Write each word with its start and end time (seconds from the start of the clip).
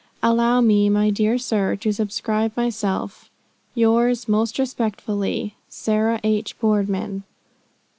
"Allow 0.23 0.61
me, 0.61 0.89
my 0.89 1.11
dear 1.11 1.37
sir, 1.37 1.75
to 1.75 1.91
subscribe 1.93 2.57
myself, 2.57 3.29
"Yours, 3.75 4.27
most 4.27 4.57
respectfully, 4.57 5.53
"Sarah 5.69 6.19
H. 6.23 6.57
Boardman." 6.57 7.21